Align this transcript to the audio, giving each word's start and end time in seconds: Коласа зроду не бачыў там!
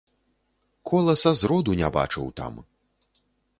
Коласа 0.91 1.33
зроду 1.43 1.71
не 1.83 1.93
бачыў 1.99 2.25
там! 2.43 2.53